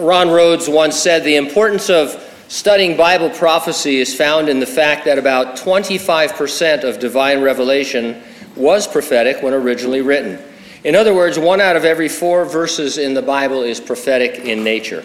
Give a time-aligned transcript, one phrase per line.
[0.00, 5.04] Ron Rhodes once said the importance of studying Bible prophecy is found in the fact
[5.04, 8.22] that about 25% of divine revelation
[8.56, 10.38] was prophetic when originally written.
[10.84, 14.64] In other words, one out of every four verses in the Bible is prophetic in
[14.64, 15.04] nature.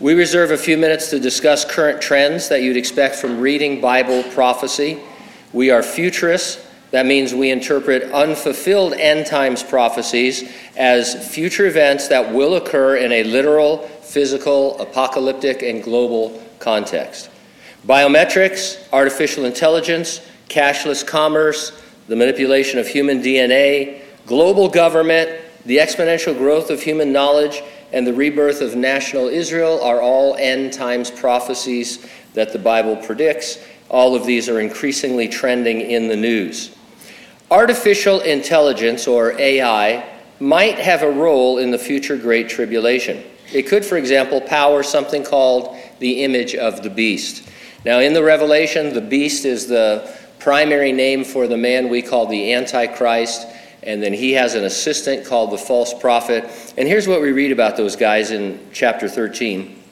[0.00, 4.22] We reserve a few minutes to discuss current trends that you'd expect from reading Bible
[4.32, 5.00] prophecy.
[5.52, 6.66] We are futurists.
[6.90, 13.12] That means we interpret unfulfilled end times prophecies as future events that will occur in
[13.12, 17.30] a literal, physical, apocalyptic, and global context.
[17.84, 26.70] Biometrics, artificial intelligence, cashless commerce, the manipulation of human DNA, global government, the exponential growth
[26.70, 27.60] of human knowledge,
[27.92, 33.58] and the rebirth of national Israel are all end times prophecies that the Bible predicts.
[33.90, 36.72] All of these are increasingly trending in the news.
[37.50, 40.08] Artificial intelligence, or AI,
[40.38, 43.24] might have a role in the future Great Tribulation.
[43.54, 47.48] It could, for example, power something called the image of the beast.
[47.84, 52.26] Now, in the Revelation, the beast is the primary name for the man we call
[52.26, 53.46] the Antichrist,
[53.84, 56.44] and then he has an assistant called the false prophet.
[56.76, 59.82] And here's what we read about those guys in chapter 13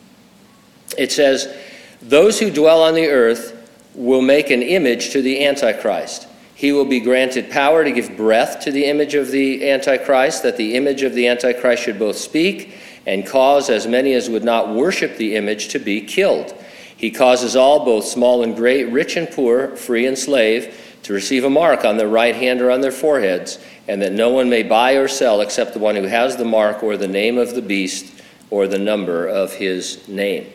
[0.98, 1.56] it says,
[2.02, 3.58] Those who dwell on the earth
[3.94, 6.26] will make an image to the Antichrist.
[6.54, 10.58] He will be granted power to give breath to the image of the Antichrist, that
[10.58, 12.74] the image of the Antichrist should both speak
[13.06, 16.54] and cause as many as would not worship the image to be killed.
[16.96, 21.42] He causes all, both small and great, rich and poor, free and slave, to receive
[21.42, 23.58] a mark on their right hand or on their foreheads,
[23.88, 26.82] and that no one may buy or sell except the one who has the mark
[26.82, 30.46] or the name of the beast or the number of his name.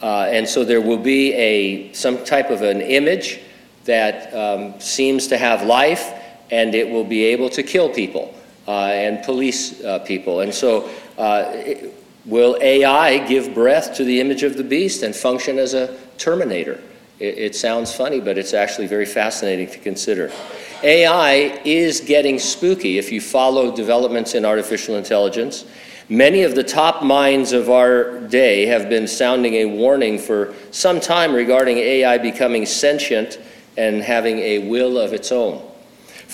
[0.00, 3.40] Uh, and so there will be a some type of an image
[3.84, 6.14] that um, seems to have life,
[6.50, 8.34] and it will be able to kill people
[8.72, 10.40] and police uh, people.
[10.40, 11.64] And so uh,
[12.24, 16.80] will AI give breath to the image of the beast and function as a terminator?
[17.18, 20.32] It, it sounds funny, but it's actually very fascinating to consider.
[20.82, 25.64] AI is getting spooky if you follow developments in artificial intelligence.
[26.10, 31.00] Many of the top minds of our day have been sounding a warning for some
[31.00, 33.38] time regarding AI becoming sentient
[33.78, 35.66] and having a will of its own.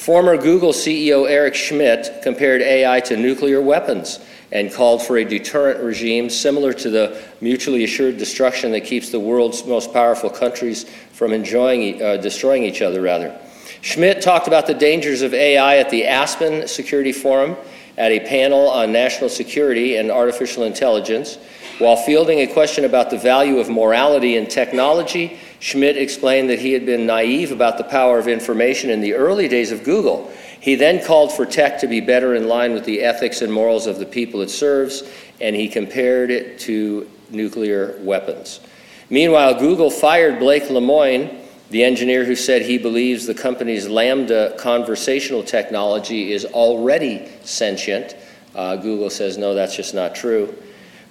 [0.00, 4.19] Former Google CEO Eric Schmidt compared AI to nuclear weapons
[4.50, 9.21] and called for a deterrent regime similar to the mutually assured destruction that keeps the
[9.21, 13.38] world's most powerful countries from enjoying, uh, destroying each other, rather.
[13.83, 17.55] Schmidt talked about the dangers of AI at the Aspen Security Forum
[17.99, 21.37] at a panel on national security and artificial intelligence.
[21.81, 26.73] While fielding a question about the value of morality in technology, Schmidt explained that he
[26.73, 30.31] had been naive about the power of information in the early days of Google
[30.61, 33.87] he then called for tech to be better in line with the ethics and morals
[33.87, 35.03] of the people it serves,
[35.41, 38.61] and he compared it to nuclear weapons.
[39.09, 41.39] Meanwhile, Google fired Blake Lemoine,
[41.71, 48.15] the engineer who said he believes the company's LaMDA conversational technology is already sentient.
[48.55, 50.55] Uh, Google says, no, that's just not true.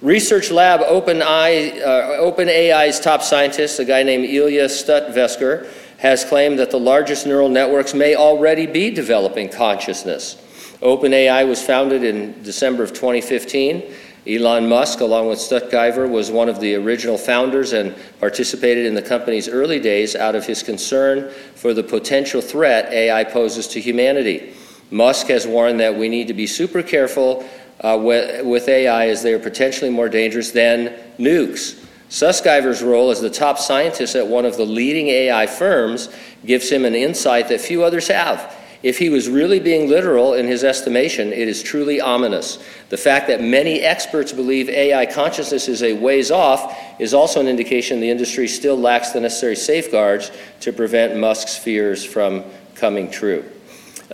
[0.02, 6.80] Research Lab uh, OpenAI's top scientist, a guy named Ilya Sutskever, has claimed that the
[6.80, 10.36] largest neural networks may already be developing consciousness.
[10.80, 13.92] OpenAI was founded in December of 2015.
[14.26, 19.02] Elon Musk, along with Sutskever, was one of the original founders and participated in the
[19.02, 24.54] company's early days out of his concern for the potential threat AI poses to humanity.
[24.90, 27.48] Musk has warned that we need to be super careful
[27.80, 31.84] uh, with, with AI as they are potentially more dangerous than nukes.
[32.08, 36.08] Sutskever's role as the top scientist at one of the leading AI firms
[36.44, 38.56] gives him an insight that few others have.
[38.82, 42.58] If he was really being literal in his estimation, it is truly ominous.
[42.88, 47.46] The fact that many experts believe AI consciousness is a ways off is also an
[47.46, 52.42] indication the industry still lacks the necessary safeguards to prevent Musk's fears from
[52.74, 53.44] coming true.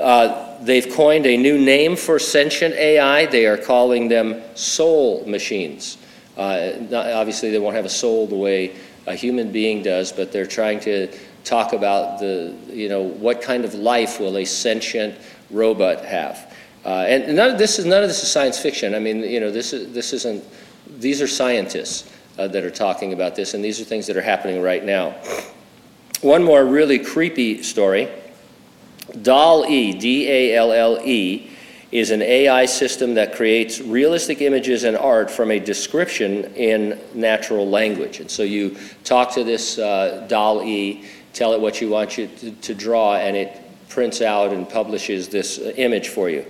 [0.01, 3.27] Uh, they've coined a new name for sentient AI.
[3.27, 5.99] They are calling them soul machines.
[6.37, 8.77] Uh, obviously, they won't have a soul the way
[9.07, 11.09] a human being does, but they're trying to
[11.45, 15.17] talk about the, you know, what kind of life will a sentient
[15.51, 16.55] robot have.
[16.85, 18.95] Uh, and none of this is none of this is science fiction.
[18.95, 20.45] I mean, you know, this is this isn't.
[20.99, 24.23] These are scientists uh, that are talking about this, and these are things that are
[24.23, 25.17] happening right now.
[26.21, 28.09] One more really creepy story.
[29.23, 31.51] DALL-E, D-A-L-L-E,
[31.93, 37.69] is an AI system that creates realistic images and art from a description in natural
[37.69, 38.21] language.
[38.21, 42.51] And so you talk to this uh, DALL-E, tell it what you want you to,
[42.51, 46.45] to, draw, and it prints out and publishes this image for you.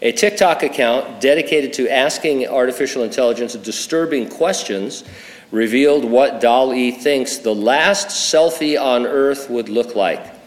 [0.00, 5.04] A TikTok account dedicated to asking artificial intelligence disturbing questions
[5.50, 10.37] revealed what DALL-E thinks the last selfie on Earth would look like.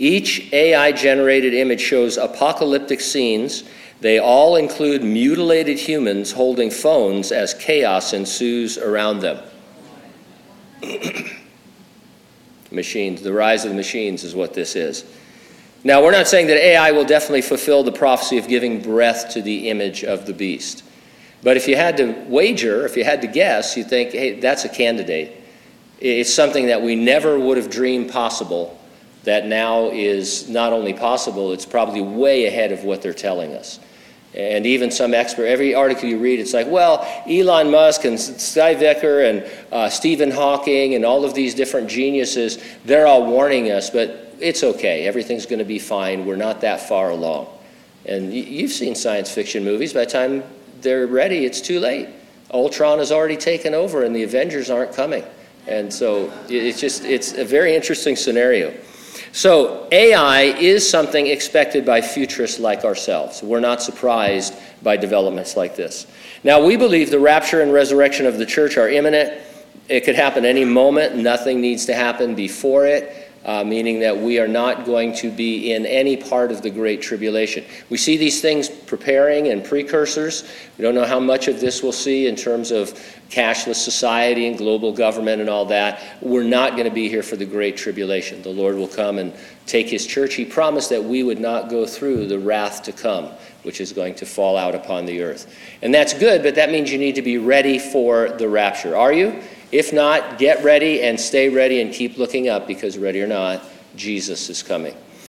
[0.00, 3.64] Each AI generated image shows apocalyptic scenes.
[4.00, 9.44] They all include mutilated humans holding phones as chaos ensues around them.
[12.70, 15.04] machines, the rise of the machines is what this is.
[15.84, 19.42] Now, we're not saying that AI will definitely fulfill the prophecy of giving breath to
[19.42, 20.82] the image of the beast.
[21.42, 24.64] But if you had to wager, if you had to guess, you think, hey, that's
[24.64, 25.42] a candidate.
[25.98, 28.78] It's something that we never would have dreamed possible
[29.24, 33.78] that now is not only possible, it's probably way ahead of what they're telling us.
[34.34, 39.28] And even some expert, every article you read, it's like, well, Elon Musk and Sutskever
[39.28, 44.34] and uh, Stephen Hawking and all of these different geniuses, they're all warning us, but
[44.38, 45.06] it's okay.
[45.06, 46.26] Everything's going to be fine.
[46.26, 47.48] We're not that far along.
[48.06, 49.92] And you've seen science fiction movies.
[49.92, 50.44] By the time
[50.80, 52.08] they're ready, it's too late.
[52.52, 55.24] Ultron has already taken over, and the Avengers aren't coming.
[55.66, 58.74] And so it's just it's a very interesting scenario.
[59.32, 63.42] So AI is something expected by futurists like ourselves.
[63.42, 66.06] We're not surprised by developments like this.
[66.42, 69.40] Now we believe the rapture and resurrection of the church are imminent.
[69.88, 71.16] It could happen any moment.
[71.16, 75.72] Nothing needs to happen before it uh, meaning that we are not going to be
[75.72, 77.64] in any part of the Great Tribulation.
[77.88, 80.44] We see these things preparing and precursors.
[80.76, 82.92] We don't know how much of this we'll see in terms of
[83.30, 86.02] cashless society and global government and all that.
[86.20, 88.42] We're not going to be here for the Great Tribulation.
[88.42, 89.32] The Lord will come and
[89.66, 90.34] take His church.
[90.34, 93.30] He promised that we would not go through the wrath to come,
[93.62, 95.54] which is going to fall out upon the earth.
[95.80, 98.96] And that's good, but that means you need to be ready for the rapture.
[98.96, 99.42] Are you?
[99.72, 103.62] If not, get ready and stay ready and keep looking up because, ready or not,
[103.96, 104.96] Jesus is coming.